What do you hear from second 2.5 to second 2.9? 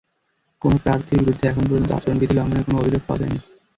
কোনো